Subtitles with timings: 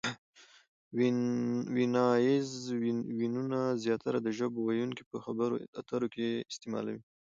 [1.75, 2.49] ویناییز
[2.81, 7.01] وییونه زیاتره د ژبو ویونکي په خبرو اترو کښي استعمالوي.